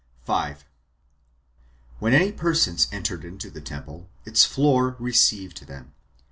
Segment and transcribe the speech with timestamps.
[0.23, 0.65] 5.
[1.99, 5.93] When any persons entered into the temple, its floor received them.